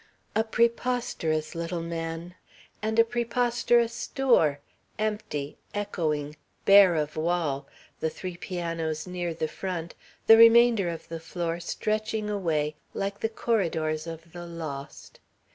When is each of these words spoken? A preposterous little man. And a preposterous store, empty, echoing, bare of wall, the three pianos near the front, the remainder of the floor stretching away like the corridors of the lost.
A 0.35 0.43
preposterous 0.43 1.53
little 1.53 1.83
man. 1.83 2.33
And 2.81 2.97
a 2.97 3.03
preposterous 3.03 3.93
store, 3.93 4.59
empty, 4.97 5.57
echoing, 5.75 6.37
bare 6.65 6.95
of 6.95 7.15
wall, 7.15 7.67
the 7.99 8.09
three 8.09 8.35
pianos 8.35 9.05
near 9.05 9.35
the 9.35 9.47
front, 9.47 9.93
the 10.25 10.37
remainder 10.37 10.89
of 10.89 11.07
the 11.07 11.19
floor 11.19 11.59
stretching 11.59 12.31
away 12.31 12.73
like 12.95 13.19
the 13.19 13.29
corridors 13.29 14.07
of 14.07 14.31
the 14.33 14.47
lost. 14.47 15.19